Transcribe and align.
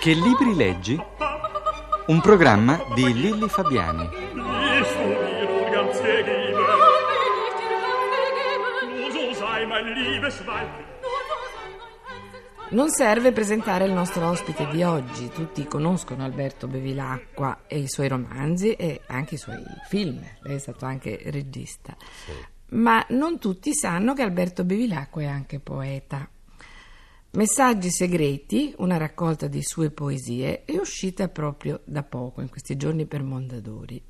Che 0.00 0.14
libri 0.14 0.54
leggi? 0.54 0.98
Un 2.06 2.22
programma 2.22 2.82
di 2.94 3.12
Lilli 3.12 3.46
Fabiani. 3.50 4.08
Non 12.70 12.88
serve 12.88 13.32
presentare 13.32 13.84
il 13.84 13.92
nostro 13.92 14.26
ospite 14.26 14.66
di 14.68 14.82
oggi, 14.82 15.28
tutti 15.28 15.66
conoscono 15.66 16.24
Alberto 16.24 16.66
Bevilacqua 16.66 17.64
e 17.66 17.80
i 17.80 17.88
suoi 17.88 18.08
romanzi 18.08 18.72
e 18.72 19.02
anche 19.06 19.34
i 19.34 19.38
suoi 19.38 19.62
film, 19.86 20.24
lei 20.44 20.56
è 20.56 20.58
stato 20.58 20.86
anche 20.86 21.20
regista. 21.26 21.94
Ma 22.70 23.04
non 23.10 23.38
tutti 23.38 23.74
sanno 23.74 24.14
che 24.14 24.22
Alberto 24.22 24.64
Bevilacqua 24.64 25.20
è 25.20 25.26
anche 25.26 25.60
poeta. 25.60 26.26
Messaggi 27.32 27.90
segreti, 27.90 28.74
una 28.78 28.96
raccolta 28.96 29.46
di 29.46 29.62
sue 29.62 29.90
poesie, 29.90 30.64
è 30.64 30.76
uscita 30.76 31.28
proprio 31.28 31.80
da 31.84 32.02
poco, 32.02 32.40
in 32.40 32.48
questi 32.48 32.76
giorni 32.76 33.06
per 33.06 33.22
Mondadori. 33.22 34.02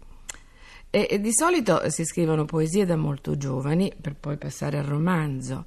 E, 0.89 1.07
e 1.09 1.21
di 1.21 1.31
solito 1.31 1.89
si 1.91 2.07
scrivono 2.07 2.47
poesie 2.47 2.87
da 2.87 2.97
molto 2.97 3.37
giovani 3.37 3.93
per 4.01 4.17
poi 4.17 4.39
passare 4.39 4.79
al 4.79 4.85
romanzo. 4.85 5.67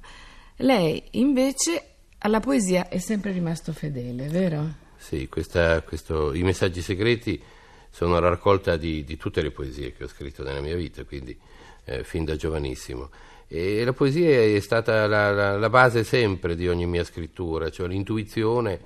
Lei 0.56 1.00
invece 1.12 1.90
alla 2.18 2.40
poesia 2.40 2.88
è 2.88 2.98
sempre 2.98 3.30
rimasto 3.30 3.72
fedele, 3.72 4.26
vero? 4.26 4.74
Sì, 4.96 5.28
questa- 5.28 5.80
questo- 5.82 6.34
i 6.34 6.42
messaggi 6.42 6.82
segreti 6.82 7.40
sono 7.88 8.18
la 8.18 8.30
raccolta 8.30 8.76
di, 8.76 9.04
di 9.04 9.16
tutte 9.16 9.40
le 9.42 9.52
poesie 9.52 9.92
che 9.92 10.02
ho 10.02 10.08
scritto 10.08 10.42
nella 10.42 10.60
mia 10.60 10.74
vita, 10.74 11.04
quindi 11.04 11.38
eh, 11.84 12.02
fin 12.02 12.24
da 12.24 12.34
giovanissimo. 12.34 13.10
E 13.48 13.84
la 13.84 13.92
poesia 13.92 14.40
è 14.40 14.60
stata 14.60 15.06
la, 15.06 15.30
la- 15.32 15.56
la 15.58 15.70
base 15.70 16.02
sempre 16.04 16.56
di 16.56 16.68
ogni 16.68 16.86
mia 16.86 17.04
scrittura, 17.04 17.70
cioè 17.70 17.86
l'intuizione 17.88 18.80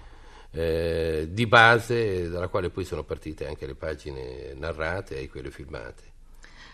eh, 0.51 1.29
di 1.31 1.47
base 1.47 2.29
dalla 2.29 2.49
quale 2.49 2.71
poi 2.71 2.85
sono 2.85 3.05
partite 3.05 3.47
anche 3.47 3.67
le 3.67 3.75
pagine 3.75 4.55
narrate 4.55 5.21
e 5.21 5.29
quelle 5.29 5.51
filmate. 5.51 6.03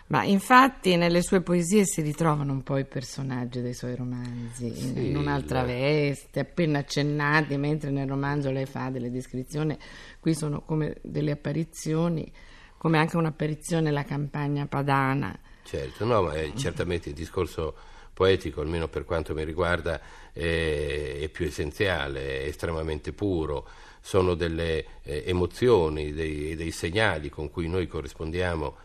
Ma 0.07 0.23
infatti 0.23 0.97
nelle 0.97 1.23
sue 1.23 1.41
poesie 1.41 1.83
si 1.85 2.01
ritrovano 2.01 2.51
un 2.51 2.61
po' 2.61 2.77
i 2.77 2.85
personaggi 2.85 3.61
dei 3.61 3.73
suoi 3.73 3.95
romanzi, 3.95 4.67
in, 4.67 4.73
Sì, 4.95 5.07
in 5.09 5.17
un'altra 5.17 5.61
la- 5.61 5.65
veste, 5.65 6.39
appena 6.41 6.79
accennati, 6.79 7.57
mentre 7.57 7.89
nel 7.89 8.07
romanzo 8.07 8.51
lei 8.51 8.67
fa 8.67 8.89
delle 8.91 9.09
descrizioni, 9.09 9.75
qui 10.19 10.35
sono 10.35 10.61
come 10.61 10.97
delle 11.01 11.31
apparizioni, 11.31 12.31
come 12.77 12.99
anche 12.99 13.17
un'apparizione 13.17 13.89
la 13.89 14.03
campagna 14.03 14.67
padana. 14.67 15.37
Certo, 15.65 16.05
no, 16.05 16.21
ma 16.21 16.33
è 16.33 16.53
certamente 16.55 17.09
il 17.09 17.15
discorso 17.15 17.73
poetico, 18.13 18.61
almeno 18.61 18.87
per 18.87 19.03
quanto 19.03 19.33
mi 19.33 19.43
riguarda, 19.43 19.99
è, 20.31 21.17
è 21.21 21.29
più 21.29 21.47
essenziale, 21.47 22.43
è 22.43 22.45
estremamente 22.45 23.13
puro, 23.13 23.67
sono 23.99 24.35
delle 24.35 24.85
eh, 25.01 25.23
emozioni, 25.25 26.13
dei, 26.13 26.55
dei 26.55 26.69
segnali 26.69 27.29
con 27.29 27.49
cui 27.49 27.67
noi 27.67 27.87
corrispondiamo 27.87 28.75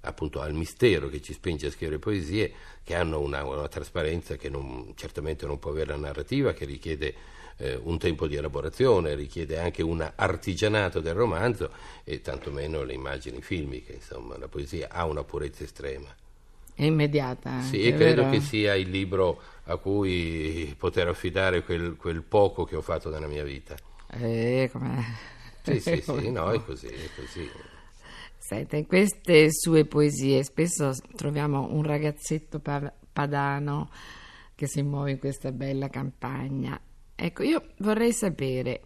appunto 0.00 0.40
al 0.40 0.54
mistero 0.54 1.10
che 1.10 1.20
ci 1.20 1.34
spinge 1.34 1.66
a 1.66 1.70
scrivere 1.70 1.98
poesie, 1.98 2.52
che 2.82 2.94
hanno 2.94 3.20
una, 3.20 3.44
una 3.44 3.68
trasparenza 3.68 4.36
che 4.36 4.48
non- 4.48 4.94
certamente 4.96 5.44
non 5.44 5.58
può 5.58 5.72
avere 5.72 5.90
la 5.90 5.96
narrativa, 5.98 6.54
che 6.54 6.64
richiede 6.64 7.14
eh, 7.58 7.78
un 7.82 7.98
tempo 7.98 8.26
di 8.26 8.36
elaborazione, 8.36 9.14
richiede 9.14 9.58
anche 9.58 9.82
un 9.82 10.10
artigianato 10.16 11.00
del 11.00 11.12
romanzo 11.12 11.70
e 12.02 12.22
tantomeno 12.22 12.82
le 12.82 12.94
immagini 12.94 13.42
filmiche, 13.42 13.92
insomma, 13.92 14.38
la 14.38 14.48
poesia 14.48 14.88
ha 14.90 15.04
una 15.04 15.22
purezza 15.22 15.64
estrema. 15.64 16.08
Immediata. 16.86 17.50
Anche, 17.50 17.76
Sì, 17.76 17.86
e 17.86 17.92
credo 17.92 18.24
vero? 18.24 18.26
che 18.26 18.40
sia 18.40 18.74
il 18.74 18.90
libro 18.90 19.40
a 19.64 19.76
cui 19.76 20.74
poter 20.76 21.06
affidare 21.08 21.62
quel, 21.62 21.94
quel 21.96 22.22
poco 22.24 22.64
che 22.64 22.74
ho 22.74 22.80
fatto 22.82 23.08
nella 23.10 23.28
mia 23.28 23.44
vita. 23.44 23.80
Eh, 24.12 24.68
com'è? 24.72 25.02
Sì, 25.62 25.80
sì, 25.80 26.00
sì, 26.02 26.30
no, 26.30 26.52
è 26.52 26.60
così, 26.62 26.88
è 26.88 27.10
così. 27.10 27.50
Senta, 28.38 28.76
in 28.76 28.86
queste 28.86 29.48
sue 29.52 29.84
poesie 29.84 30.42
spesso 30.42 30.92
troviamo 31.14 31.68
un 31.72 31.82
ragazzetto 31.82 32.58
pa- 32.58 32.92
padano 33.12 33.90
che 34.54 34.66
si 34.66 34.82
muove 34.82 35.12
in 35.12 35.18
questa 35.18 35.52
bella 35.52 35.88
campagna. 35.88 36.80
Ecco, 37.14 37.42
io 37.42 37.66
vorrei 37.78 38.12
sapere, 38.12 38.80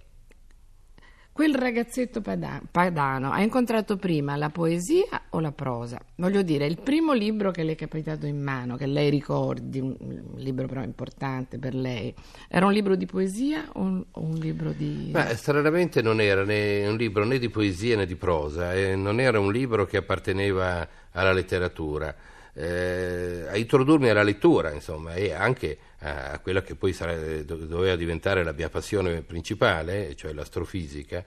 quel 1.35 1.57
ragazzetto 1.57 2.21
pada- 2.21 2.63
padano 2.71 3.33
ha 3.33 3.43
incontrato 3.43 3.97
prima 3.97 4.37
la 4.37 4.51
poesia 4.51 5.23
o 5.31 5.41
la 5.41 5.51
prosa? 5.51 5.99
Voglio 6.15 6.43
dire, 6.43 6.65
il 6.65 6.79
primo 6.81 7.13
libro 7.13 7.51
che 7.51 7.65
le 7.65 7.73
è 7.73 7.75
capitato 7.75 8.27
in 8.27 8.41
mano, 8.41 8.77
che 8.77 8.87
lei 8.87 9.11
ricordi, 9.11 9.81
un, 9.81 9.97
libro 10.37 10.69
però 10.69 10.85
importante 10.85 11.59
per 11.59 11.75
lei, 11.75 12.15
era 12.49 12.67
un 12.67 12.73
libro 12.73 12.95
di 12.95 13.05
poesia 13.07 13.69
o 13.73 13.81
un, 13.81 14.05
o 14.13 14.21
un 14.21 14.35
libro 14.35 14.71
di... 14.71 15.11
Ma 15.13 15.35
stranamente 15.35 16.03
non 16.03 16.21
era 16.21 16.45
né 16.45 16.87
un 16.87 16.97
libro 16.97 17.25
né 17.25 17.41
di 17.41 17.49
poesia 17.49 17.97
né 17.97 18.07
di 18.07 18.15
prosa, 18.15 18.73
e 18.73 18.95
non 18.95 19.19
era 19.19 19.41
un 19.41 19.51
libro 19.51 19.87
che 19.87 19.97
apparteneva 19.97 20.89
alla 21.11 21.33
letteratura. 21.33 22.15
Eh, 22.57 23.47
a 23.49 23.57
introdurmi 23.57 24.09
alla 24.09 24.23
lettura, 24.23 24.71
insomma, 24.73 25.15
e 25.15 25.33
anche 25.33 25.77
a, 25.99 26.39
quella 26.39 26.63
che 26.63 26.77
poi 26.77 26.93
sare- 26.93 27.45
do- 27.45 27.57
doveva 27.57 27.97
diventare 27.97 28.45
la 28.45 28.53
mia 28.53 28.69
passione 28.69 29.23
principale, 29.23 30.15
cioè 30.15 30.33
l'astrofisica, 30.33 31.25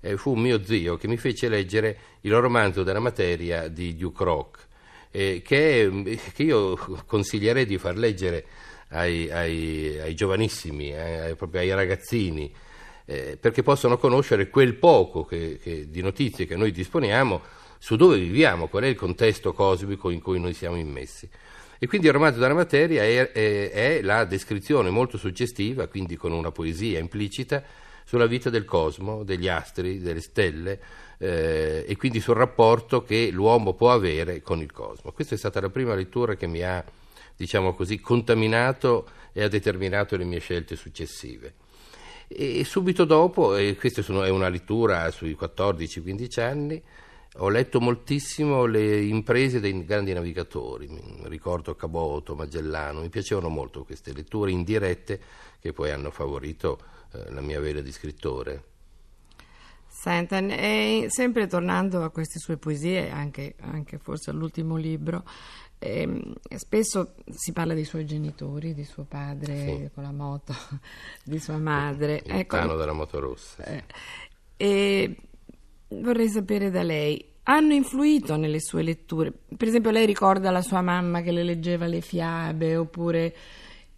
eh, 0.00 0.16
fu 0.18 0.34
mio 0.34 0.62
zio 0.62 0.96
che 0.98 1.08
mi 1.08 1.16
fece 1.16 1.48
leggere 1.48 1.96
il 2.22 2.34
romanzo 2.34 2.82
della 2.82 3.00
materia 3.00 3.68
di 3.68 3.96
Duke 3.96 4.22
Rock, 4.24 4.66
eh, 5.10 5.40
che, 5.42 6.20
che 6.34 6.42
io 6.42 6.76
consiglierei 7.06 7.64
di 7.64 7.78
far 7.78 7.96
leggere 7.96 8.44
ai, 8.88 9.30
ai- 9.30 9.98
ai 9.98 10.14
giovanissimi, 10.14 10.90
eh, 10.90 11.18
ai- 11.20 11.34
proprio 11.36 11.60
ai 11.62 11.72
ragazzini, 11.72 12.52
eh, 13.06 13.38
perché 13.40 13.62
possono 13.62 13.96
conoscere 13.96 14.50
quel 14.50 14.74
poco 14.74 15.24
che- 15.24 15.58
che- 15.62 15.88
di 15.88 16.02
notizie 16.02 16.44
che 16.44 16.56
noi 16.56 16.70
disponiamo 16.70 17.40
su 17.82 17.96
dove 17.96 18.18
viviamo, 18.18 18.68
qual 18.68 18.84
è 18.84 18.88
il 18.88 18.94
contesto 18.94 19.54
cosmico 19.54 20.10
in 20.10 20.20
cui 20.20 20.38
noi 20.38 20.52
siamo 20.52 20.76
immessi. 20.76 21.26
E 21.78 21.86
quindi 21.86 22.08
il 22.08 22.12
romanzo 22.12 22.38
della 22.38 22.52
materia 22.52 23.02
è, 23.02 23.32
è- 23.32 23.70
è 23.70 24.02
la 24.02 24.26
descrizione 24.26 24.90
molto 24.90 25.16
suggestiva, 25.16 25.86
quindi 25.88 26.14
con 26.14 26.30
una 26.30 26.52
poesia 26.52 26.98
implicita, 26.98 27.64
sulla 28.04 28.26
vita 28.26 28.50
del 28.50 28.64
cosmo, 28.64 29.22
degli 29.22 29.48
astri, 29.48 30.00
delle 30.00 30.20
stelle 30.20 30.80
eh, 31.18 31.84
e 31.86 31.96
quindi 31.96 32.20
sul 32.20 32.34
rapporto 32.34 33.02
che 33.02 33.30
l'uomo 33.30 33.72
può 33.72 33.92
avere 33.92 34.42
con 34.42 34.60
il 34.60 34.72
cosmo. 34.72 35.12
Questa 35.12 35.36
è 35.36 35.38
stata 35.38 35.60
la 35.60 35.70
prima 35.70 35.94
lettura 35.94 36.34
che 36.34 36.46
mi 36.46 36.60
ha, 36.60 36.84
diciamo 37.36 37.72
così, 37.72 38.00
contaminato 38.00 39.08
e 39.32 39.42
ha 39.42 39.48
determinato 39.48 40.16
le 40.16 40.24
mie 40.24 40.40
scelte 40.40 40.76
successive. 40.76 41.54
E 42.26 42.64
subito 42.64 43.04
dopo, 43.04 43.56
e 43.56 43.76
questa 43.76 44.02
è 44.02 44.28
una 44.28 44.48
lettura 44.48 45.10
sui 45.10 45.36
14-15 45.40 46.40
anni, 46.40 46.82
ho 47.34 47.48
letto 47.48 47.80
moltissimo 47.80 48.64
le 48.66 49.02
imprese 49.02 49.60
dei 49.60 49.84
grandi 49.84 50.12
navigatori, 50.12 50.88
ricordo 51.24 51.74
Caboto, 51.76 52.34
Magellano, 52.34 53.00
mi 53.00 53.08
piacevano 53.08 53.48
molto 53.48 53.84
queste 53.84 54.12
letture 54.12 54.50
indirette 54.50 55.20
che 55.60 55.72
poi 55.72 55.90
hanno 55.90 56.10
favorito 56.10 56.80
eh, 57.12 57.30
la 57.32 57.40
mia 57.40 57.60
vena 57.60 57.80
di 57.80 57.92
scrittore. 57.92 58.64
Senta, 59.86 60.38
e 60.38 61.06
sempre 61.08 61.46
tornando 61.46 62.02
a 62.02 62.10
queste 62.10 62.38
sue 62.38 62.56
poesie, 62.56 63.10
anche, 63.10 63.54
anche 63.60 63.98
forse 63.98 64.30
all'ultimo 64.30 64.76
libro, 64.76 65.24
ehm, 65.78 66.34
spesso 66.56 67.14
si 67.30 67.52
parla 67.52 67.74
dei 67.74 67.84
suoi 67.84 68.06
genitori, 68.06 68.72
di 68.72 68.84
suo 68.84 69.04
padre 69.04 69.56
Sì. 69.56 69.90
con 69.92 70.02
la 70.04 70.12
moto, 70.12 70.54
di 71.22 71.38
sua 71.38 71.58
madre. 71.58 72.22
Il 72.24 72.32
Ecco, 72.32 72.56
della 72.76 72.92
moto 72.92 73.18
rossa. 73.20 73.62
sì. 73.64 73.70
eh, 73.72 73.84
e 74.56 75.16
vorrei 75.90 76.28
sapere 76.28 76.70
da 76.70 76.82
lei, 76.82 77.24
hanno 77.44 77.72
influito 77.72 78.36
nelle 78.36 78.60
sue 78.60 78.82
letture? 78.82 79.32
Per 79.56 79.68
esempio, 79.68 79.90
lei 79.90 80.06
ricorda 80.06 80.50
la 80.50 80.62
sua 80.62 80.82
mamma 80.82 81.20
che 81.20 81.32
le 81.32 81.42
leggeva 81.42 81.86
le 81.86 82.00
fiabe, 82.00 82.76
oppure 82.76 83.34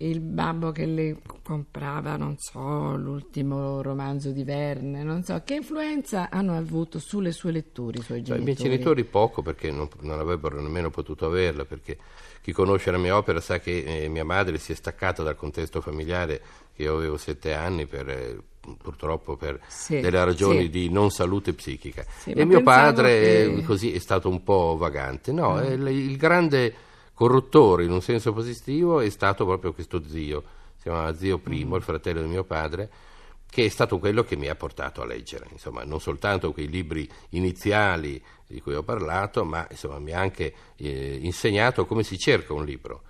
il 0.07 0.21
babbo 0.21 0.73
che 0.73 0.87
le 0.87 1.19
comprava, 1.43 2.17
non 2.17 2.37
so, 2.39 2.97
l'ultimo 2.97 3.83
romanzo 3.83 4.31
di 4.31 4.43
Verne, 4.45 5.03
non 5.03 5.23
so, 5.23 5.41
che 5.45 5.55
influenza 5.55 6.29
hanno 6.31 6.57
avuto 6.57 6.99
sulle 6.99 7.33
sue 7.33 7.53
letture 7.53 7.99
i 7.99 8.03
suoi 8.03 8.23
Cioè, 8.25 8.37
I 8.37 8.39
genitori? 8.39 8.43
miei 8.45 8.57
genitori 8.57 9.05
poco 9.05 9.43
perché 9.43 9.71
non, 9.71 9.89
non 10.01 10.19
avrebbero 10.19 10.61
nemmeno 10.61 10.91
potuto 10.91 11.27
averla, 11.27 11.65
perché 11.65 11.97
chi 12.41 12.53
conosce 12.53 12.91
la 12.91 12.99
mia 12.99 13.17
opera 13.17 13.41
sa 13.41 13.59
che 13.61 13.85
eh, 14.05 14.09
mia 14.09 14.25
madre 14.25 14.59
si 14.59 14.73
è 14.73 14.75
staccata 14.75 15.23
dal 15.23 15.37
contesto 15.37 15.81
familiare 15.81 16.41
che 16.75 16.83
io 16.83 16.97
avevo 16.97 17.17
sette 17.17 17.53
anni 17.55 17.87
per, 17.87 18.09
eh, 18.09 18.39
purtroppo 18.81 19.37
per 19.37 19.61
Sì, 19.69 20.01
delle 20.01 20.25
ragioni 20.25 20.63
sì. 20.63 20.71
di 20.71 20.89
non 20.91 21.11
salute 21.11 21.53
psichica. 21.53 22.05
Sì, 22.19 22.31
e 22.33 22.45
mio 22.45 22.63
padre 22.63 23.21
che- 23.21 23.49
Mm. 23.51 23.59
eh, 23.59 23.63
così 23.63 23.93
è 23.93 23.99
stato 23.99 24.29
un 24.29 24.43
po' 24.43 24.77
vagante. 24.77 25.31
No, 25.33 25.61
è 25.61 25.73
il, 25.73 25.87
il 25.89 26.17
grande 26.17 26.75
corruttore 27.23 27.85
in 27.85 27.93
un 27.93 28.03
senso 28.03 28.33
positivo 28.33 28.99
è 28.99 29.09
stato 29.09 29.45
proprio 29.45 29.73
questo 29.73 30.03
zio, 30.09 30.43
si 30.75 30.83
chiamava 30.83 31.15
zio 31.15 31.39
primo, 31.39 31.75
Mm. 31.75 31.79
il 31.79 31.83
fratello 31.85 32.21
di 32.21 32.27
mio 32.27 32.43
padre, 32.43 32.91
che 33.49 33.65
è 33.65 33.69
stato 33.69 34.01
quello 34.01 34.25
che 34.25 34.35
mi 34.35 34.49
ha 34.49 34.57
portato 34.57 35.03
a 35.03 35.07
leggere, 35.07 35.47
insomma, 35.53 35.85
non 35.85 36.01
soltanto 36.01 36.53
quei 36.53 36.67
libri 36.67 37.09
iniziali 37.31 38.21
di 38.45 38.61
cui 38.61 38.75
ho 38.75 38.83
parlato, 38.83 39.45
ma 39.45 39.65
insomma, 39.71 40.01
mi 40.01 40.11
ha 40.11 40.19
anche 40.19 40.53
eh, 40.75 41.19
insegnato 41.23 41.87
come 41.87 42.03
si 42.03 42.19
cerca 42.19 42.55
un 42.55 42.65
libro. 42.65 43.03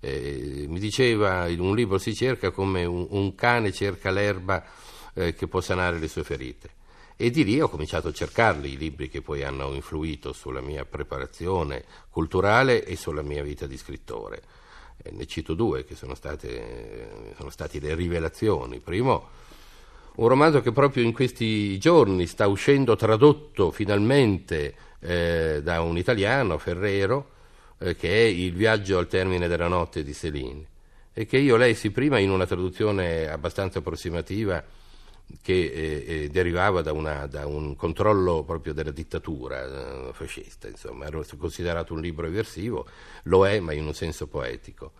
Eh, 0.00 0.64
mi 0.66 0.78
diceva, 0.78 1.44
un 1.48 1.74
libro 1.74 1.98
si 1.98 2.14
cerca 2.14 2.50
come 2.50 2.86
un, 2.86 3.06
un 3.10 3.34
cane 3.34 3.70
cerca 3.70 4.10
l'erba 4.10 4.64
eh, 5.12 5.34
che 5.34 5.46
può 5.46 5.60
sanare 5.60 5.98
le 5.98 6.08
sue 6.08 6.24
ferite. 6.24 6.70
E 7.20 7.30
di 7.30 7.42
lì 7.42 7.60
ho 7.60 7.68
cominciato 7.68 8.06
a 8.06 8.12
cercarli, 8.12 8.74
i 8.74 8.76
libri 8.76 9.08
che 9.08 9.22
poi 9.22 9.42
hanno 9.42 9.74
influito 9.74 10.32
sulla 10.32 10.60
mia 10.60 10.84
preparazione 10.84 11.82
culturale 12.10 12.84
e 12.84 12.94
sulla 12.94 13.22
mia 13.22 13.42
vita 13.42 13.66
di 13.66 13.76
scrittore. 13.76 14.40
E 15.02 15.10
ne 15.10 15.26
cito 15.26 15.54
due 15.54 15.84
che 15.84 15.96
sono, 15.96 16.14
state, 16.14 17.34
sono 17.36 17.50
stati 17.50 17.80
le 17.80 17.96
rivelazioni. 17.96 18.78
Primo, 18.78 19.30
un 20.14 20.28
romanzo 20.28 20.60
che 20.60 20.70
proprio 20.70 21.02
in 21.02 21.12
questi 21.12 21.76
giorni 21.78 22.24
sta 22.28 22.46
uscendo 22.46 22.94
tradotto 22.94 23.72
finalmente 23.72 24.74
eh, 25.00 25.60
da 25.60 25.80
un 25.80 25.98
italiano, 25.98 26.56
Ferrero, 26.56 27.30
eh, 27.78 27.96
che 27.96 28.10
è 28.10 28.26
Il 28.26 28.52
viaggio 28.52 28.96
al 28.96 29.08
termine 29.08 29.48
della 29.48 29.66
notte 29.66 30.04
di 30.04 30.14
Céline, 30.14 30.64
e 31.12 31.26
che 31.26 31.38
io 31.38 31.56
lessi 31.56 31.90
prima 31.90 32.20
in 32.20 32.30
una 32.30 32.46
traduzione 32.46 33.28
abbastanza 33.28 33.80
approssimativa 33.80 34.62
che 35.42 35.52
eh, 35.52 36.04
eh, 36.06 36.28
derivava 36.28 36.82
da, 36.82 36.92
una, 36.92 37.26
da, 37.26 37.46
un 37.46 37.76
controllo 37.76 38.44
proprio 38.44 38.72
della 38.72 38.90
dittatura 38.90 40.08
eh, 40.08 40.12
fascista, 40.12 40.68
insomma, 40.68 41.06
era 41.06 41.20
considerato 41.36 41.94
un 41.94 42.00
libro 42.00 42.26
eversivo, 42.26 42.86
lo 43.24 43.46
è, 43.46 43.60
ma 43.60 43.72
in 43.72 43.86
un 43.86 43.94
senso 43.94 44.26
poetico. 44.26 44.92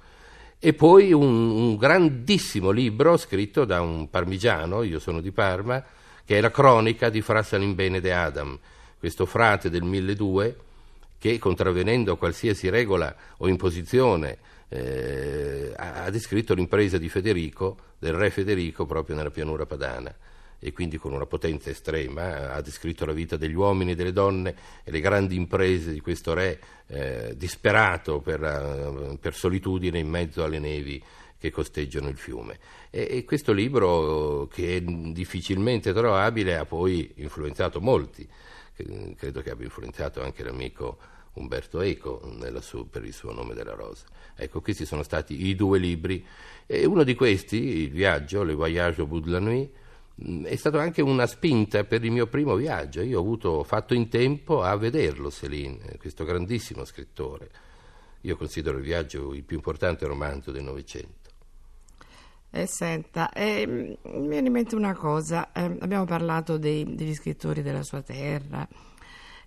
E 0.58 0.74
poi 0.74 1.12
un, 1.12 1.50
un 1.50 1.76
grandissimo 1.76 2.70
libro 2.70 3.16
scritto 3.16 3.64
da 3.64 3.80
un 3.80 4.10
parmigiano, 4.10 4.82
io 4.82 4.98
sono 4.98 5.20
di 5.20 5.30
Parma, 5.30 5.84
che 6.24 6.38
è 6.38 6.40
la 6.40 6.50
cronica 6.50 7.08
di 7.08 7.22
Fra 7.22 7.42
Salimbene 7.42 8.00
de 8.00 8.12
Adam, 8.12 8.58
questo 8.98 9.24
frate 9.24 9.70
del 9.70 9.82
1200 9.82 10.66
che, 11.18 11.38
contravvenendo 11.38 12.12
a 12.12 12.16
qualsiasi 12.16 12.68
regola 12.68 13.14
o 13.38 13.48
imposizione, 13.48 14.38
eh, 14.68 15.72
ha 15.76 16.10
descritto 16.10 16.54
l'impresa 16.54 16.98
di 16.98 17.08
Federico, 17.08 17.78
del 17.98 18.12
re 18.12 18.30
Federico, 18.30 18.86
proprio 18.86 19.16
nella 19.16 19.30
pianura 19.30 19.66
padana 19.66 20.14
e 20.60 20.72
quindi 20.72 20.96
con 20.96 21.12
una 21.12 21.26
potenza 21.26 21.70
estrema, 21.70 22.52
ha 22.52 22.60
descritto 22.60 23.04
la 23.04 23.12
vita 23.12 23.36
degli 23.36 23.54
uomini 23.54 23.92
e 23.92 23.94
delle 23.94 24.12
donne 24.12 24.54
e 24.82 24.90
le 24.90 25.00
grandi 25.00 25.36
imprese 25.36 25.92
di 25.92 26.00
questo 26.00 26.34
re 26.34 26.60
eh, 26.88 27.34
disperato 27.36 28.20
per, 28.20 28.40
uh, 28.42 29.18
per, 29.18 29.34
solitudine 29.34 30.00
in 30.00 30.08
mezzo 30.08 30.42
alle 30.42 30.58
nevi 30.58 31.02
che 31.38 31.52
costeggiano 31.52 32.08
il 32.08 32.16
fiume. 32.16 32.58
E, 32.90 33.06
e, 33.08 33.24
questo 33.24 33.52
libro, 33.52 34.48
che 34.52 34.76
è 34.76 34.80
difficilmente 34.80 35.92
trovabile, 35.92 36.56
ha 36.56 36.64
poi 36.64 37.12
influenzato 37.16 37.80
molti, 37.80 38.28
credo 39.16 39.40
che 39.40 39.50
abbia 39.50 39.66
influenzato 39.66 40.22
anche 40.22 40.42
l'amico 40.42 40.98
Umberto 41.34 41.80
Eco 41.80 42.20
sua, 42.60 42.86
per 42.86 43.04
il 43.04 43.12
suo 43.12 43.32
nome 43.32 43.54
della 43.54 43.74
rosa. 43.74 44.06
Ecco, 44.34 44.60
questi 44.60 44.84
sono 44.84 45.02
stati 45.02 45.46
i 45.46 45.54
due 45.54 45.78
libri 45.78 46.24
e 46.66 46.84
uno 46.84 47.04
di 47.04 47.14
questi, 47.14 47.56
Il 47.56 47.90
viaggio, 47.90 48.42
Le 48.42 48.54
Voyage 48.54 49.00
au 49.00 49.06
bout 49.06 49.24
de 49.24 49.30
la 49.30 49.38
nuit, 49.38 49.70
mm, 50.24 50.44
è 50.44 50.56
stato 50.56 50.78
anche 50.78 51.02
una 51.02 51.26
spinta 51.26 51.84
per 51.84 52.04
il 52.04 52.10
mio 52.10 52.26
primo 52.26 52.54
viaggio. 52.54 53.00
Io 53.02 53.18
ho 53.18 53.22
avuto, 53.22 53.62
fatto 53.64 53.94
in 53.94 54.08
tempo 54.08 54.62
a 54.62 54.76
vederlo, 54.76 55.30
Céline, 55.30 55.96
questo 55.98 56.24
grandissimo 56.24 56.84
scrittore. 56.84 57.50
Io 58.22 58.36
considero 58.36 58.78
il 58.78 58.84
viaggio 58.84 59.32
il 59.32 59.44
più 59.44 59.56
importante 59.56 60.06
romanzo 60.06 60.50
del 60.50 60.64
Novecento. 60.64 61.16
Eh, 62.50 62.66
senta, 62.66 63.30
eh, 63.30 63.66
mi 63.66 64.26
viene 64.26 64.46
in 64.46 64.52
mente 64.52 64.74
una 64.74 64.94
cosa, 64.94 65.52
eh, 65.52 65.76
abbiamo 65.80 66.06
parlato 66.06 66.56
dei, 66.56 66.94
degli 66.94 67.14
scrittori 67.14 67.60
della 67.60 67.82
sua 67.82 68.00
terra, 68.00 68.66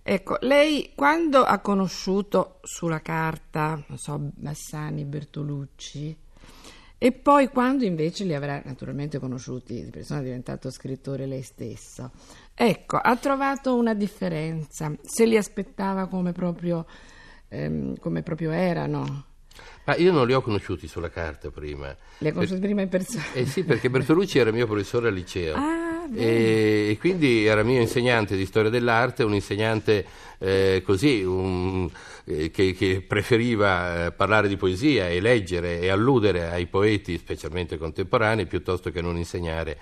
Ecco, 0.03 0.37
lei 0.41 0.93
quando 0.95 1.43
ha 1.43 1.59
conosciuto 1.59 2.59
sulla 2.63 3.01
carta, 3.01 3.83
non 3.87 3.97
so, 3.97 4.17
Bassani, 4.19 5.05
Bertolucci, 5.05 6.17
e 6.97 7.11
poi 7.11 7.49
quando 7.49 7.83
invece 7.83 8.23
li 8.23 8.33
avrà 8.33 8.61
naturalmente 8.65 9.19
conosciuti, 9.19 9.83
di 9.83 9.89
persona 9.91 10.21
è 10.21 10.23
diventato 10.23 10.71
scrittore 10.71 11.27
lei 11.27 11.43
stesso, 11.43 12.11
ecco, 12.55 12.97
ha 12.97 13.15
trovato 13.15 13.75
una 13.75 13.93
differenza, 13.93 14.91
se 15.01 15.25
li 15.25 15.37
aspettava 15.37 16.07
come 16.07 16.31
proprio, 16.31 16.85
ehm, 17.47 17.97
come 17.99 18.23
proprio 18.23 18.51
erano. 18.51 19.25
Ma 19.83 19.95
io 19.95 20.11
non 20.11 20.27
li 20.27 20.33
ho 20.33 20.41
conosciuti 20.41 20.87
sulla 20.87 21.09
carta 21.09 21.49
prima. 21.49 21.95
Li 22.19 22.27
ha 22.27 22.33
conosciuti 22.33 22.59
per... 22.59 22.69
prima 22.69 22.81
in 22.81 22.89
persona? 22.89 23.23
Eh 23.33 23.45
sì, 23.45 23.63
perché 23.63 23.89
Bertolucci 23.89 24.37
era 24.37 24.51
mio 24.51 24.67
professore 24.67 25.07
al 25.07 25.13
liceo. 25.13 25.55
Ah, 25.55 26.05
e, 26.13 26.89
e, 26.91 26.97
quindi 26.99 27.45
era 27.45 27.63
mio 27.63 27.79
insegnante 27.79 28.35
di 28.35 28.45
storia 28.45 28.69
dell'arte, 28.69 29.23
un 29.23 29.33
insegnante 29.33 30.05
eh, 30.39 30.81
così 30.85 31.23
un, 31.23 31.89
eh, 32.25 32.51
che, 32.51 32.73
che, 32.73 33.03
preferiva 33.07 34.07
eh, 34.07 34.11
parlare 34.11 34.47
di 34.47 34.57
poesia 34.57 35.07
e 35.07 35.19
leggere 35.19 35.79
e 35.79 35.89
alludere 35.89 36.49
ai 36.49 36.67
poeti, 36.67 37.17
specialmente 37.17 37.77
contemporanei, 37.77 38.45
piuttosto 38.45 38.91
che 38.91 39.01
non 39.01 39.17
insegnare 39.17 39.77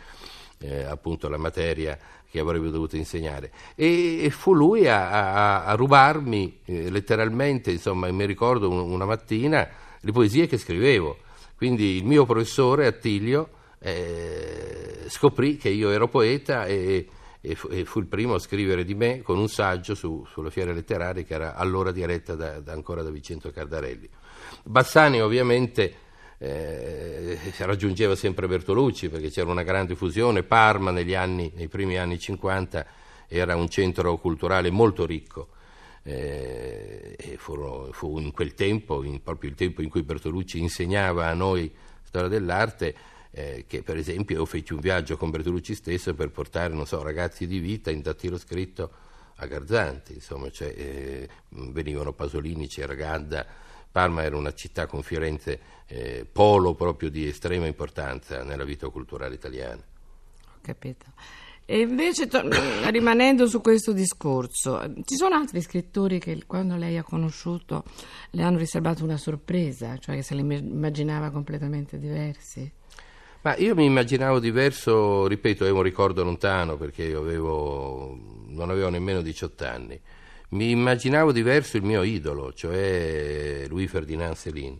eh, 0.59 0.83
appunto 0.83 1.29
la 1.29 1.37
materia 1.37 1.97
che 2.29 2.39
avrebbe 2.39 2.69
dovuto 2.69 2.95
insegnare. 2.95 3.51
E, 3.75 4.23
e 4.23 4.29
fu 4.29 4.53
lui 4.53 4.87
a, 4.87 5.09
a, 5.09 5.65
a 5.65 5.73
rubarmi 5.73 6.59
eh, 6.65 6.89
letteralmente, 6.89 7.71
insomma, 7.71 8.11
mi 8.11 8.25
ricordo 8.25 8.69
un, 8.69 8.91
una 8.91 9.05
mattina 9.05 9.67
le 9.99 10.11
poesie 10.11 10.47
che 10.47 10.57
scrivevo. 10.57 11.17
Quindi 11.55 11.97
il 11.97 12.05
mio 12.05 12.25
professore 12.25 12.85
Attilio 12.85 13.49
eh, 13.79 15.05
scoprì 15.07 15.57
che 15.57 15.69
io 15.69 15.89
ero 15.89 16.07
poeta 16.07 16.65
e, 16.65 17.07
e, 17.41 17.55
fu, 17.55 17.67
e, 17.69 17.83
fu, 17.83 17.99
il 17.99 18.05
primo 18.05 18.35
a 18.35 18.39
scrivere 18.39 18.85
di 18.85 18.95
me 18.95 19.21
con 19.21 19.37
un 19.37 19.49
saggio 19.49 19.95
su, 19.95 20.25
sulla 20.31 20.49
fiera 20.49 20.71
letteraria 20.71 21.23
che 21.23 21.33
era 21.33 21.55
allora 21.55 21.91
diretta 21.91 22.35
da, 22.35 22.59
da, 22.59 22.71
ancora 22.71 23.01
da 23.01 23.09
Vincenzo 23.09 23.51
Cardarelli. 23.51 24.09
Bassani 24.63 25.21
ovviamente 25.21 25.93
eh, 26.39 27.37
raggiungeva 27.57 28.15
sempre 28.15 28.47
Bertolucci 28.47 29.09
perché 29.09 29.29
c'era 29.29 29.51
una 29.51 29.63
grande 29.63 29.95
fusione, 29.95 30.43
Parma 30.43 30.89
anni, 30.91 31.51
nei 31.53 31.67
primi 31.67 31.97
anni 31.97 32.17
50 32.17 32.85
era 33.27 33.55
un 33.55 33.69
centro 33.69 34.17
culturale 34.17 34.69
molto 34.71 35.05
ricco. 35.05 35.49
Eh, 36.01 37.15
e 37.17 37.35
fu, 37.37 37.89
fu 37.91 38.17
in 38.19 38.31
quel 38.31 38.53
tempo, 38.53 39.03
in, 39.03 39.21
proprio 39.21 39.49
il 39.49 39.55
tempo 39.55 39.81
in 39.81 39.89
cui 39.89 40.01
Bertolucci 40.01 40.59
insegnava 40.59 41.27
a 41.27 41.33
noi 41.33 41.71
storia 42.03 42.29
dell'arte, 42.29 42.95
eh, 43.31 43.65
che 43.67 43.83
per 43.83 43.97
esempio 43.97 44.37
io 44.37 44.45
feci 44.45 44.73
un 44.73 44.79
viaggio 44.79 45.17
con 45.17 45.29
Bertolucci 45.29 45.75
stesso 45.75 46.13
per 46.15 46.31
portare, 46.31 46.73
non 46.73 46.87
so, 46.87 47.03
ragazzi 47.03 47.45
di 47.45 47.59
vita 47.59 47.91
in 47.91 48.01
dattilo 48.01 48.37
scritto 48.37 48.91
a 49.35 49.45
Garzanti, 49.45 50.13
insomma, 50.13 50.49
cioè, 50.49 50.73
eh, 50.75 51.29
venivano 51.49 52.13
Pasolini, 52.13 52.67
c'era 52.67 52.93
Gadda, 52.93 53.45
Parma 53.91 54.23
era 54.23 54.37
una 54.37 54.53
città 54.53 54.85
con 54.85 55.01
Firenze 55.01 55.59
eh, 55.87 56.25
polo 56.31 56.75
proprio 56.75 57.09
di 57.09 57.27
estrema 57.27 57.65
importanza 57.65 58.43
nella 58.43 58.63
vita 58.63 58.89
culturale 58.89 59.35
italiana. 59.35 59.81
Ho 59.81 60.59
capito. 60.61 61.05
E 61.65 61.81
invece, 61.81 62.27
to- 62.27 62.49
rimanendo 62.89 63.45
su 63.47 63.61
questo 63.61 63.91
discorso, 63.91 64.81
ci 65.05 65.15
sono 65.15 65.35
altri 65.35 65.61
scrittori 65.61 66.17
che 66.17 66.43
quando 66.47 66.75
lei 66.75 66.97
ha 66.97 67.03
conosciuto 67.03 67.83
le 68.31 68.41
hanno 68.41 68.57
riservato 68.57 69.03
una 69.03 69.17
sorpresa, 69.17 69.95
cioè 69.97 70.15
che 70.15 70.23
se 70.23 70.33
li 70.33 70.41
immaginava 70.41 71.29
completamente 71.29 71.99
diversi? 71.99 72.71
Ma 73.41 73.55
io 73.55 73.75
mi 73.75 73.85
immaginavo 73.85 74.39
diverso, 74.39 75.27
ripeto, 75.27 75.63
è 75.63 75.69
un 75.69 75.83
ricordo 75.83 76.23
lontano 76.23 76.75
perché 76.75 77.03
io 77.03 77.19
avevo, 77.21 78.17
non 78.47 78.71
avevo 78.71 78.89
nemmeno 78.89 79.21
18 79.21 79.65
anni. 79.65 80.01
Mi 80.49 80.71
immaginavo 80.71 81.31
diverso 81.31 81.77
il 81.77 81.83
mio 81.83 82.01
idolo, 82.01 82.53
cioè 82.53 83.65
Louis 83.67 83.89
Ferdinand 83.89 84.35
Céline. 84.35 84.79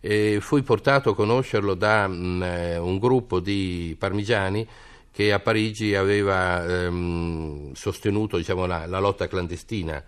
E 0.00 0.38
fui 0.40 0.62
portato 0.62 1.10
a 1.10 1.14
conoscerlo 1.14 1.74
da 1.74 2.06
mh, 2.06 2.14
mm, 2.14 2.42
eh, 2.42 2.78
un 2.78 2.98
gruppo 2.98 3.40
di 3.40 3.94
parmigiani 3.98 4.66
che 5.10 5.32
a 5.32 5.40
Parigi 5.40 5.94
aveva 5.94 6.64
ehm, 6.64 7.72
sostenuto 7.74 8.36
diciamo, 8.36 8.64
la, 8.66 8.86
la, 8.86 9.00
lotta 9.00 9.26
clandestina 9.26 10.02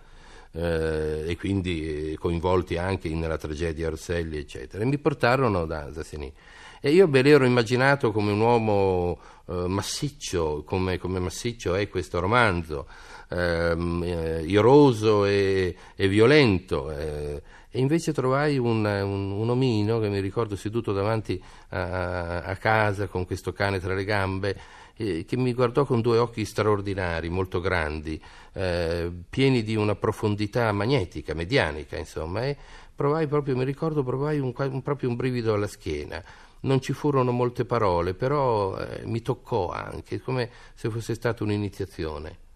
eh, 0.52 1.24
e 1.26 1.36
quindi 1.36 2.16
coinvolti 2.18 2.76
anche 2.78 3.08
nella 3.10 3.36
tragedia 3.36 3.88
Orselli, 3.88 4.38
eccetera. 4.38 4.82
E 4.82 4.86
mi 4.86 4.98
portarono 4.98 5.66
da, 5.66 5.90
Céline. 6.02 6.32
E 6.80 6.92
io 6.92 7.06
me 7.06 7.20
l'ero 7.20 7.44
immaginato 7.44 8.10
come 8.10 8.32
un 8.32 8.40
uomo 8.40 9.18
eh, 9.46 9.66
massiccio, 9.66 10.62
come, 10.64 10.96
come, 10.96 11.18
massiccio 11.18 11.74
è 11.74 11.88
questo 11.90 12.20
romanzo, 12.20 12.86
ehm, 13.30 14.02
eh, 14.04 14.42
iroso 14.44 15.24
e, 15.24 15.74
e 15.94 16.08
violento. 16.08 16.90
Eh, 16.90 17.42
e 17.72 17.78
invece 17.78 18.12
trovai 18.12 18.58
un, 18.58 18.84
un, 18.84 19.30
un, 19.30 19.48
omino 19.48 20.00
che 20.00 20.08
mi 20.08 20.18
ricordo 20.18 20.56
seduto 20.56 20.92
davanti 20.92 21.40
a, 21.68 22.42
a 22.42 22.56
casa 22.56 23.06
con 23.06 23.24
questo 23.24 23.52
cane 23.52 23.78
tra 23.78 23.94
le 23.94 24.04
gambe 24.04 24.56
eh, 24.96 25.24
che 25.24 25.36
mi 25.36 25.54
guardò 25.54 25.84
con 25.84 26.00
due 26.00 26.18
occhi 26.18 26.44
straordinari, 26.44 27.28
molto 27.28 27.60
grandi, 27.60 28.20
eh, 28.52 29.10
pieni 29.30 29.62
di 29.62 29.76
una 29.76 29.94
profondità 29.94 30.72
magnetica, 30.72 31.32
medianica, 31.32 31.96
insomma, 31.96 32.44
e 32.44 32.56
provai 32.94 33.26
proprio, 33.26 33.56
mi 33.56 33.64
ricordo, 33.64 34.02
provai 34.02 34.38
un, 34.38 34.52
un, 34.54 34.82
proprio 34.82 35.08
un 35.08 35.16
brivido 35.16 35.54
alla 35.54 35.68
schiena 35.68 36.22
non 36.62 36.80
ci 36.82 36.92
furono 36.92 37.32
molte 37.32 37.64
parole, 37.64 38.12
però 38.12 38.76
eh, 38.76 39.06
mi 39.06 39.22
toccò 39.22 39.70
anche, 39.70 40.20
come 40.20 40.50
se 40.74 40.90
fosse 40.90 41.14
stata 41.14 41.42
un'iniziazione. 41.42 42.49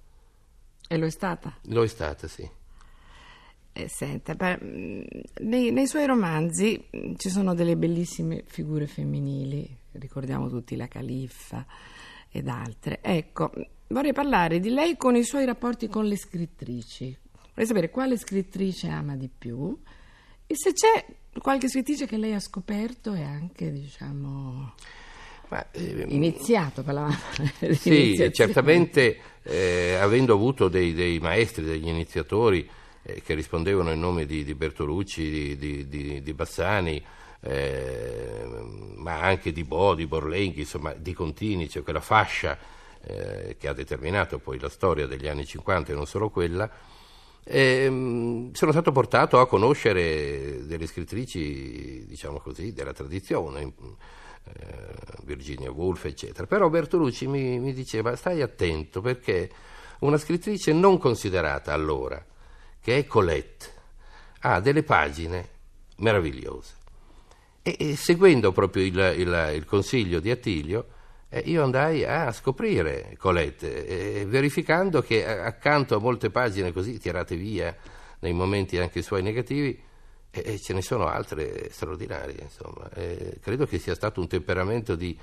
E 0.88 0.96
lo 0.96 1.06
è 1.06 1.10
stata? 1.10 1.56
Lo 1.68 1.82
è 1.82 1.86
stata, 1.86 2.28
sì. 2.28 2.48
Eh, 3.76 3.88
senta, 3.88 4.36
per, 4.36 4.62
mm, 4.62 5.02
nei, 5.40 5.72
nei, 5.72 5.86
suoi 5.88 6.06
romanzi 6.06 6.80
mm, 6.96 7.14
ci 7.16 7.28
sono 7.28 7.54
delle 7.54 7.76
bellissime 7.76 8.44
figure 8.46 8.86
femminili, 8.86 9.68
ricordiamo 9.92 10.48
tutti 10.48 10.76
la 10.76 10.86
Califfa 10.86 11.66
ed 12.30 12.46
altre. 12.46 13.00
Ecco, 13.02 13.50
vorrei 13.88 14.12
parlare 14.12 14.60
di 14.60 14.70
lei 14.70 14.96
con 14.96 15.16
i 15.16 15.24
suoi 15.24 15.44
rapporti 15.44 15.88
con 15.88 16.04
le 16.04 16.16
scrittrici. 16.16 17.16
Vorrei 17.48 17.66
sapere 17.66 17.90
quale 17.90 18.16
scrittrice 18.16 18.88
ama 18.88 19.16
di 19.16 19.28
più 19.28 19.76
e 20.46 20.56
se 20.56 20.72
c'è 20.72 21.04
qualche 21.38 21.68
scrittrice 21.68 22.06
che 22.06 22.16
lei 22.16 22.34
ha 22.34 22.40
scoperto 22.40 23.12
e 23.14 23.22
anche, 23.22 23.72
diciamo, 23.72 24.74
Ma, 25.54 25.70
eh, 25.70 26.04
iniziato. 26.08 26.82
Parlavamo 26.82 27.16
Sì, 27.78 28.30
certamente 28.32 29.18
eh, 29.44 29.94
avendo 29.94 30.34
avuto 30.34 30.68
dei, 30.68 30.92
dei 30.92 31.20
maestri, 31.20 31.62
degli 31.62 31.86
iniziatori 31.86 32.68
eh, 33.02 33.22
che 33.22 33.34
rispondevano 33.34 33.92
in 33.92 34.00
nome 34.00 34.26
di, 34.26 34.42
di 34.42 34.54
Bertolucci, 34.54 35.56
di, 35.56 35.86
di- 35.86 36.22
di- 36.22 36.32
Bassani, 36.32 37.00
eh, 37.40 38.46
ma 38.96 39.20
anche 39.20 39.52
di 39.52 39.62
Bo, 39.62 39.94
di 39.94 40.06
Borlenghi, 40.06 40.60
insomma 40.60 40.92
di 40.92 41.12
Contini, 41.12 41.68
cioè 41.68 41.84
quella 41.84 42.00
fascia 42.00 42.58
eh, 43.02 43.56
che 43.56 43.68
ha 43.68 43.72
determinato 43.72 44.38
poi 44.38 44.58
la 44.58 44.70
storia 44.70 45.06
degli 45.06 45.28
anni 45.28 45.46
50 45.46 45.92
e 45.92 45.94
non 45.94 46.06
solo 46.06 46.30
quella, 46.30 46.68
ehm, 47.44 48.52
sono 48.54 48.72
stato 48.72 48.90
portato 48.90 49.38
a 49.38 49.46
conoscere 49.46 50.66
delle 50.66 50.86
scrittrici, 50.86 52.06
diciamo 52.06 52.40
così, 52.40 52.72
della 52.72 52.92
tradizione, 52.92 53.72
eh, 54.44 54.94
Virginia 55.24 55.70
Woolf, 55.70 56.04
eccetera. 56.04 56.46
Però 56.46 56.68
Bertolucci 56.68 57.26
mi, 57.26 57.58
mi 57.58 57.72
diceva 57.72 58.16
stai 58.16 58.42
attento 58.42 59.00
perché 59.00 59.50
una 60.00 60.18
scrittrice 60.18 60.72
non 60.72 60.98
considerata 60.98 61.72
allora, 61.72 62.22
che 62.80 62.98
è 62.98 63.06
Colette, 63.06 63.66
ha 64.40 64.60
delle 64.60 64.82
pagine 64.82 65.48
meravigliose. 65.96 66.72
E, 67.62 67.76
e 67.78 67.96
seguendo 67.96 68.52
proprio 68.52 68.84
il, 68.84 69.14
il- 69.18 69.50
il 69.54 69.64
consiglio 69.64 70.20
di 70.20 70.30
Attilio, 70.30 70.88
eh, 71.30 71.40
io 71.46 71.62
andai 71.64 72.04
a 72.04 72.30
scoprire 72.32 73.16
Colette, 73.18 73.86
eh, 74.20 74.26
verificando 74.26 75.00
che 75.00 75.24
eh, 75.24 75.30
accanto 75.30 75.96
a 75.96 76.00
molte 76.00 76.30
pagine 76.30 76.72
così 76.72 76.98
tirate 76.98 77.36
via 77.36 77.74
nei 78.20 78.32
momenti 78.32 78.78
anche 78.78 79.02
suoi 79.02 79.22
negativi, 79.22 79.82
eh, 80.34 80.54
eh, 80.54 80.58
ce 80.58 80.72
ne 80.72 80.82
sono 80.82 81.06
altre 81.06 81.70
straordinarie. 81.70 82.42
Insomma. 82.42 82.90
Eh, 82.94 83.38
credo 83.40 83.66
che 83.66 83.78
sia 83.78 83.94
stato 83.94 84.20
un 84.20 84.26
temperamento 84.26 84.96
di, 84.96 85.16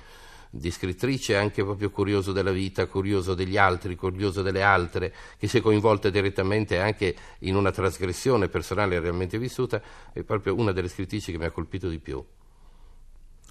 di 0.48 0.70
scrittrice 0.70 1.36
anche 1.36 1.62
proprio 1.62 1.90
curioso 1.90 2.32
della 2.32 2.50
vita, 2.50 2.86
curioso 2.86 3.34
degli 3.34 3.58
altri, 3.58 3.94
curioso 3.94 4.40
delle 4.40 4.62
altre, 4.62 5.12
che 5.36 5.48
si 5.48 5.58
è 5.58 5.60
coinvolta 5.60 6.08
direttamente 6.08 6.78
anche 6.78 7.14
in 7.40 7.56
una 7.56 7.70
trasgressione 7.70 8.48
personale 8.48 8.98
realmente 8.98 9.38
vissuta, 9.38 9.82
è 10.12 10.22
proprio 10.22 10.54
una 10.54 10.72
delle 10.72 10.88
scrittrici 10.88 11.30
che 11.30 11.38
mi 11.38 11.44
ha 11.44 11.50
colpito 11.50 11.88
di 11.88 11.98
più. 11.98 12.24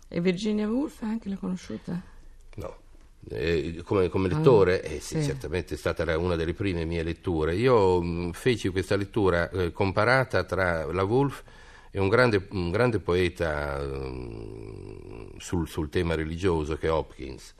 E 0.08 0.20
Virginia 0.20 0.68
Woolf 0.68 1.04
anche 1.04 1.30
l'ha 1.30 1.38
conosciuta? 1.38 2.02
No. 2.56 2.78
Eh, 3.30 3.82
come, 3.86 4.10
come 4.10 4.28
lettore, 4.28 4.82
eh, 4.82 5.00
sì, 5.00 5.22
sì. 5.22 5.28
certamente 5.28 5.76
è 5.76 5.78
stata 5.78 6.18
una 6.18 6.36
delle 6.36 6.54
prime 6.54 6.86
mie 6.86 7.04
letture. 7.04 7.56
Io 7.56 8.02
mh, 8.02 8.32
feci 8.32 8.70
questa 8.70 8.96
lettura 8.96 9.50
eh, 9.52 9.72
comparata 9.72 10.44
tra 10.44 10.92
la 10.92 11.04
Woolf 11.04 11.44
e 11.92 12.00
un 12.00 12.10
grande, 12.10 12.48
un 12.52 12.72
grande 12.72 13.00
poeta 13.00 13.80
mh, 13.80 15.38
sul, 15.38 15.68
sul 15.68 15.90
tema 15.90 16.16
religioso 16.16 16.78
che 16.78 16.88
è 16.88 16.92
Hopkins, 16.92 17.54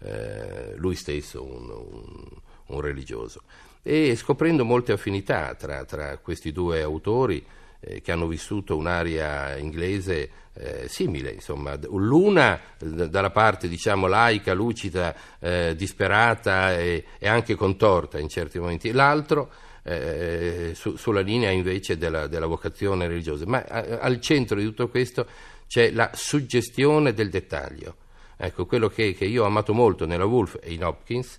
eh, 0.00 0.74
lui 0.76 0.96
stesso 0.96 1.42
un, 1.42 1.70
un- 1.70 2.24
un 2.66 2.80
religioso. 2.80 3.42
E 3.82 4.16
scoprendo 4.16 4.64
molte 4.64 4.90
affinità 4.90 5.54
tra, 5.54 5.84
tra 5.84 6.18
questi 6.18 6.50
due 6.50 6.82
autori 6.82 7.44
eh, 7.86 8.00
che 8.00 8.12
hanno 8.12 8.26
vissuto 8.26 8.76
un'area 8.76 9.56
inglese 9.56 10.30
eh, 10.54 10.88
simile, 10.88 11.30
insomma, 11.30 11.78
l'una 11.82 12.58
dalla 12.78 13.30
parte 13.30 13.68
diciamo 13.68 14.06
laica, 14.06 14.54
lucida, 14.54 15.14
eh, 15.38 15.74
disperata 15.76 16.76
e, 16.76 17.04
e 17.18 17.28
anche 17.28 17.54
contorta 17.54 18.18
in 18.18 18.28
certi 18.28 18.58
momenti, 18.58 18.90
l'altro 18.90 19.50
eh, 19.82 20.72
su- 20.74 20.96
sulla 20.96 21.20
linea 21.20 21.50
invece 21.50 21.96
della, 21.96 22.26
della 22.26 22.46
vocazione 22.46 23.06
religiosa. 23.06 23.44
Ma 23.46 23.64
a- 23.68 23.98
al 24.00 24.20
centro 24.20 24.58
di 24.58 24.64
tutto 24.64 24.88
questo 24.88 25.26
c'è 25.68 25.90
la 25.90 26.10
suggestione 26.14 27.12
del 27.12 27.28
dettaglio. 27.28 27.96
Ecco, 28.36 28.66
quello 28.66 28.88
che, 28.88 29.14
che 29.14 29.24
io 29.26 29.44
ho 29.44 29.46
amato 29.46 29.72
molto 29.72 30.06
nella 30.06 30.24
Woolf 30.24 30.58
e 30.60 30.72
in 30.72 30.84
Hopkins, 30.84 31.38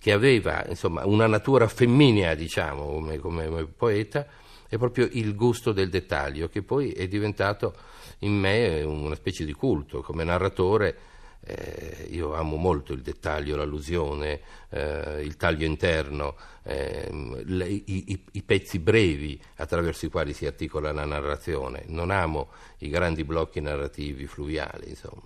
che 0.00 0.12
aveva 0.12 0.64
insomma, 0.68 1.06
una 1.06 1.26
natura 1.26 1.66
femminea, 1.68 2.34
diciamo, 2.34 2.84
come- 2.86 3.18
come 3.18 3.66
poeta, 3.66 4.26
è 4.72 4.78
proprio 4.78 5.06
il 5.12 5.34
gusto 5.34 5.72
del 5.72 5.90
dettaglio, 5.90 6.48
che 6.48 6.62
poi 6.62 6.92
è 6.92 7.06
diventato 7.06 7.74
in 8.20 8.32
me 8.32 8.80
una 8.80 9.14
specie 9.14 9.44
di 9.44 9.52
culto. 9.52 10.00
Come 10.00 10.24
narratore 10.24 10.96
eh, 11.44 12.08
io 12.10 12.32
amo 12.32 12.56
molto 12.56 12.94
il 12.94 13.02
dettaglio, 13.02 13.54
l'allusione, 13.54 14.40
eh, 14.70 15.20
il 15.20 15.36
taglio 15.36 15.66
interno, 15.66 16.36
ehm, 16.62 17.42
le- 17.44 17.68
i, 17.68 18.18
i- 18.32 18.42
pezzi 18.42 18.78
brevi 18.78 19.38
attraverso 19.56 20.06
i 20.06 20.10
quali 20.10 20.32
si 20.32 20.46
articola 20.46 20.90
la 20.90 21.04
narrazione. 21.04 21.84
Non 21.88 22.10
amo 22.10 22.48
i 22.78 22.88
grandi 22.88 23.24
blocchi 23.24 23.60
narrativi 23.60 24.26
fluviali, 24.26 24.88
insomma. 24.88 25.20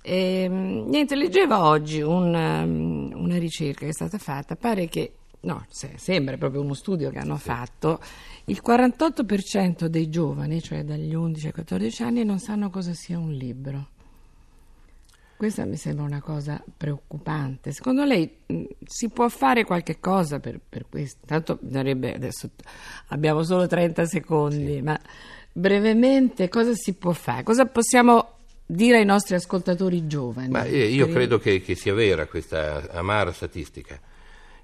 E, 0.00 0.46
mm, 0.48 0.88
niente, 0.88 1.16
leggevo 1.16 1.58
oggi 1.58 2.00
un, 2.00 2.32
um, 2.34 3.10
una 3.14 3.36
ricerca 3.36 3.80
che 3.80 3.88
è 3.90 3.92
stata 3.92 4.16
fatta, 4.16 4.56
pare 4.56 4.88
che, 4.88 5.12
no, 5.44 5.64
se- 5.68 5.94
sembra 5.96 6.36
proprio 6.36 6.60
uno 6.60 6.74
studio 6.74 7.10
che 7.10 7.18
hanno 7.18 7.36
fatto, 7.36 8.00
il 8.46 8.60
48% 8.64 9.86
dei 9.86 10.08
giovani, 10.10 10.60
cioè 10.60 10.84
dagli 10.84 11.14
11 11.14 11.46
ai 11.46 11.52
14 11.52 12.02
anni, 12.02 12.24
non 12.24 12.38
sanno 12.38 12.70
cosa 12.70 12.92
sia 12.92 13.18
un 13.18 13.32
libro. 13.32 13.88
Questa 15.36 15.64
mi 15.64 15.76
sembra 15.76 16.04
una 16.04 16.20
cosa 16.20 16.62
preoccupante. 16.76 17.72
Secondo 17.72 18.04
lei 18.04 18.30
mh, 18.46 18.62
si 18.84 19.08
può 19.08 19.28
fare 19.28 19.64
qualche 19.64 19.98
cosa 20.00 20.40
per, 20.40 20.60
per 20.66 20.86
questo? 20.88 21.26
Tanto 21.26 21.58
bisognerebbe, 21.60 22.14
adesso 22.14 22.50
abbiamo 23.08 23.42
solo 23.42 23.66
30 23.66 24.06
secondi, 24.06 24.80
ma 24.80 24.98
brevemente 25.52 26.48
cosa 26.48 26.74
si 26.74 26.94
può 26.94 27.12
fare? 27.12 27.42
Cosa 27.42 27.66
possiamo 27.66 28.36
dire 28.64 28.98
ai 28.98 29.04
nostri 29.04 29.34
ascoltatori 29.34 30.06
giovani? 30.06 30.48
Ma 30.48 30.64
eh, 30.64 30.88
io 30.88 31.08
credo 31.08 31.38
che, 31.38 31.60
che 31.60 31.74
sia 31.74 31.94
vera 31.94 32.26
questa 32.26 32.88
amara 32.92 33.32
statistica 33.32 33.98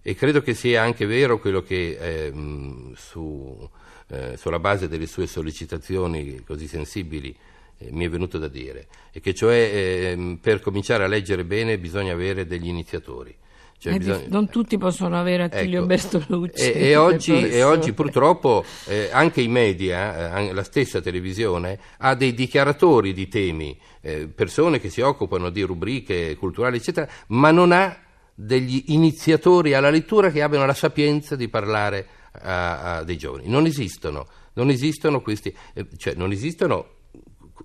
e 0.03 0.15
credo 0.15 0.41
che 0.41 0.55
sia 0.55 0.83
anche 0.83 1.07
vero 1.07 1.39
quello 1.39 1.63
che 1.63 1.97
ehm, 2.27 2.95
su, 2.95 3.69
eh, 4.09 4.37
sulla 4.37 4.59
base 4.59 4.89
delle 4.89 5.07
sue 5.07 5.27
sollecitazioni 5.27 6.43
così 6.45 6.67
sensibili 6.67 7.35
eh, 7.79 7.89
mi 7.93 8.05
è 8.05 8.09
venuto 8.09 8.39
da 8.39 8.49
dire, 8.49 8.87
e 9.13 9.21
che 9.21 9.35
cioè 9.35 10.11
ehm, 10.13 10.39
per 10.41 10.61
cominciare 10.61 11.05
a 11.05 11.07
leggere 11.07 11.45
bene 11.45 11.79
bisogna 11.79 12.13
avere 12.13 12.47
degli 12.47 12.69
iniziatori. 12.69 13.35
Cioè 13.79 13.95
Eh, 13.95 13.99
bisogna- 13.99 14.27
Non 14.29 14.51
tutti 14.51 14.77
possono 14.77 15.19
avere 15.19 15.45
Attilio 15.45 15.79
Ecco. 15.79 15.87
Bertolucci. 15.87 16.71
E, 16.71 16.89
e 16.89 16.97
oggi, 16.97 17.49
e 17.49 17.63
oggi 17.63 17.95
purtroppo 17.95 18.63
eh, 18.87 19.09
anche 19.11 19.41
i 19.41 19.49
media, 19.49 20.37
eh, 20.39 20.53
la 20.53 20.63
stessa 20.65 21.01
televisione, 21.01 21.79
ha 21.97 22.15
dei 22.15 22.35
dichiaratori 22.35 23.15
di 23.15 23.27
temi, 23.29 23.75
eh, 24.03 24.29
persone 24.29 24.81
che 24.81 24.91
si 24.91 25.01
occupano 25.01 25.49
di 25.49 25.63
rubriche 25.63 26.37
culturali, 26.37 26.77
eccetera, 26.77 27.09
ma 27.29 27.51
non 27.53 27.73
ha 27.73 27.97
degli 28.43 28.85
iniziatori 28.87 29.75
alla 29.75 29.91
lettura 29.91 30.31
che 30.31 30.43
abbiano 30.43 30.65
la 30.65 30.75
sapienza 30.75 31.37
di 31.37 31.49
parlare 31.49 32.07
a, 32.41 32.97
a 32.97 33.05
dei 33.05 33.19
giovani. 33.19 33.49
Non 33.49 33.67
esistono, 33.67 34.27
non 34.55 34.71
esistono 34.71 35.21
questi, 35.21 35.55
eh, 35.75 35.87
cioè 35.97 36.15
non 36.15 36.33
esistono 36.33 36.95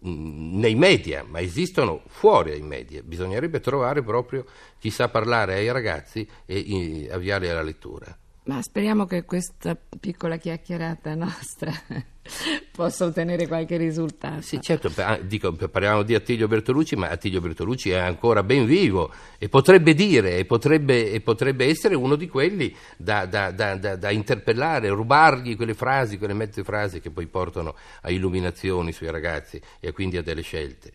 mh, 0.01 0.59
nei 0.59 0.75
media, 0.75 1.23
ma 1.25 1.39
esistono 1.39 2.01
fuori 2.07 2.51
dai 2.51 2.61
media. 2.61 3.01
Bisognerebbe 3.03 3.61
trovare 3.61 4.03
proprio 4.03 4.45
chi 4.77 4.89
sa 4.89 5.07
parlare 5.07 5.55
ai 5.55 5.71
ragazzi 5.71 6.27
e 6.45 6.57
i- 6.57 7.07
avviarli 7.09 7.47
alla 7.47 7.63
lettura. 7.63 8.17
Ma 8.45 8.61
speriamo 8.61 9.05
che 9.05 9.23
questa 9.23 9.75
piccola 9.99 10.37
chiacchierata 10.37 11.15
nostra 11.15 11.73
possa 12.71 13.05
ottenere 13.05 13.47
qualche 13.47 13.75
risultato. 13.75 14.41
Sì, 14.41 14.61
certo, 14.61 14.91
ah, 14.97 15.17
dico, 15.17 15.51
parliamo 15.53 16.03
di 16.03 16.13
Attilio 16.13 16.47
Bertolucci, 16.47 16.95
ma 16.95 17.09
Attilio 17.09 17.41
Bertolucci 17.41 17.89
è 17.89 17.97
ancora 17.97 18.43
ben 18.43 18.65
vivo 18.65 19.11
e 19.39 19.49
potrebbe 19.49 19.95
dire, 19.95 20.37
e 20.37 20.45
potrebbe, 20.45 21.11
e 21.11 21.21
potrebbe 21.21 21.65
essere 21.65 21.95
uno 21.95 22.15
di 22.15 22.27
quelli 22.27 22.75
da, 22.97 23.25
da- 23.25 23.49
da- 23.49 23.77
da- 23.77 23.95
da 23.95 24.11
interpellare, 24.11 24.89
rubargli 24.89 25.55
quelle 25.55 25.73
frasi, 25.73 26.19
quelle 26.19 26.33
mezze 26.33 26.63
frasi 26.63 26.99
che 26.99 27.09
poi 27.09 27.25
portano 27.25 27.75
a 28.01 28.11
illuminazioni 28.11 28.91
sui 28.91 29.09
ragazzi 29.09 29.59
e 29.79 29.91
quindi 29.91 30.17
a 30.17 30.21
delle 30.21 30.41
scelte. 30.41 30.93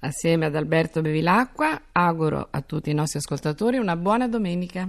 Assieme 0.00 0.46
ad 0.46 0.56
Alberto 0.56 1.02
Bevilacqua 1.02 1.82
auguro 1.92 2.48
a 2.50 2.60
tutti 2.62 2.90
i 2.90 2.94
nostri 2.94 3.20
ascoltatori 3.20 3.78
una 3.78 3.94
buona 3.94 4.26
domenica. 4.26 4.88